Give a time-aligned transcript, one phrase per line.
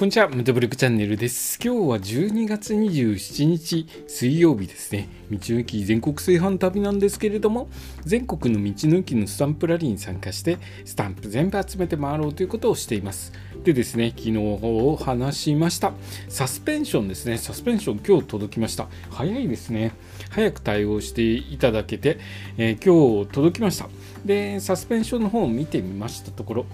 [0.00, 1.58] こんにちは、ムトブルクチャンネルです。
[1.62, 5.10] 今日は12月27日水曜日ですね。
[5.30, 7.68] 道の駅全国炊飯旅なんですけれども、
[8.06, 10.56] 全国の道の駅のスタンプラリーに参加して、
[10.86, 13.30] スタンプ全部集めて回ろうということをしています。
[13.62, 15.92] でですね、昨日話しました。
[16.30, 17.36] サスペンションですね。
[17.36, 18.88] サスペンション今日届きました。
[19.10, 19.92] 早いですね。
[20.30, 22.18] 早く対応していただけて、
[22.56, 23.90] えー今日届きました。
[24.24, 26.66] で、サスペンションの方を見てみましたところ、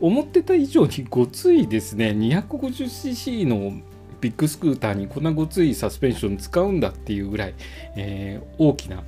[0.00, 3.80] 思ってた以上にごついですね 250cc の
[4.20, 7.54] ビッグスクーターにこんなごついサスペンション使うんだっていうぐらい、
[7.94, 9.04] えー大きな、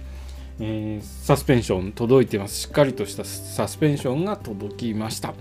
[0.60, 2.60] えーサスペンション届いてます。
[2.60, 5.34] しっかりとしたサスペンションが届きました。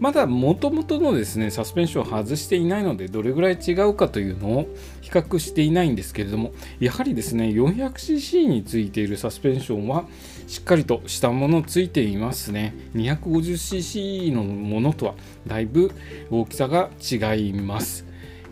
[0.00, 10.06] まだ元々のですねサスペンションを外していないのでどれぐらい違うかというのを比較していないんですけれどもやはりですね 400cc についているサスペンションは
[10.46, 12.74] しっかりとしたものついていますね。
[12.94, 15.14] 250cc のものとは
[15.46, 15.92] だいぶ
[16.30, 18.06] 大きさが違います、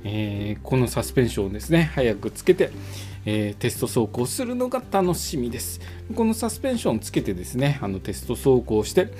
[0.04, 2.70] えーこのサスペンションをですね早くつけて
[3.24, 5.80] えーテスト走行するのが楽しみです。
[6.14, 9.12] このサスペンションをつけてですね、あのテスト走行して、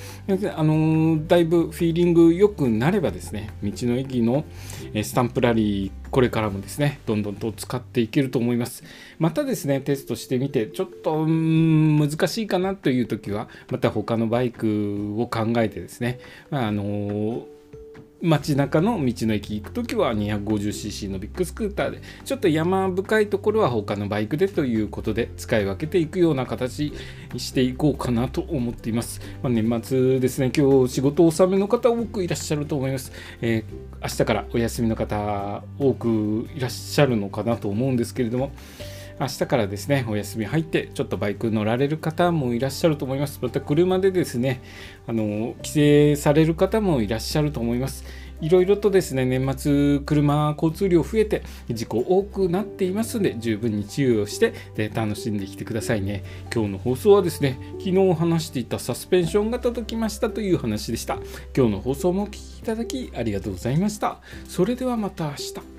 [0.57, 4.45] あのだいぶフィーリング良くなればですね、道の駅の
[5.03, 8.85] スタンプラリー、これからもですね、どんどんと使っていけると思います。
[9.19, 16.19] またですね、テストしてみて、ちょっと難しいかなという時は、また他のバイクを考えてですね、
[16.51, 17.58] まああのー
[18.21, 26.93] 街中の道の駅行くときは 250cc のビッグスクーターでちょっと山深いところは他のバイクでということで使い分けていくような形
[27.33, 38.53] にしていこうかなと思っています、まあ、年末ですね今日仕事納めの方多くいらっしゃると思います、えー明日からお休みの方多くいらっしゃるのかなと思うんですけれども。
[39.21, 43.39] 明日からですねお休み入ってちょっとバイク乗られる方もいらっしゃると思います。
[43.43, 44.63] また車でですね
[45.07, 48.05] あの帰省される方もいらっしゃると思います。
[48.41, 56.23] いろいろとですね年末車交通量増えて事故多くなっていますので十分に注意をしてで楽しんできてくださいね。
[56.55, 61.19] 今日の放送はですね昨日話していたサスペンションが届きましたという話でした。
[61.57, 64.21] 今日の放送もお聞きいただきありがとうございました。
[64.47, 65.78] それではまた明日。